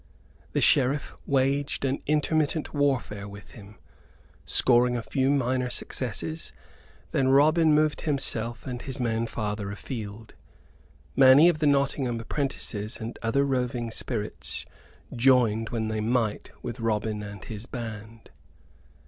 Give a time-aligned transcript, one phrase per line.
[0.53, 3.77] The Sheriff waged an intermittent warfare with him,
[4.45, 6.51] scoring a few minor successes;
[7.11, 10.33] then Robin moved himself and his men farther afield.
[11.15, 14.65] Many of the Nottingham apprentices and other roving spirits
[15.15, 18.31] joined when they might with Robin and his band.